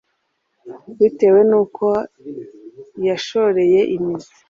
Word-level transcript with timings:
bitewe 0.99 1.39
n 1.49 1.51
uko 1.61 1.87
yashoreye 3.07 3.79
imizi 3.95 4.31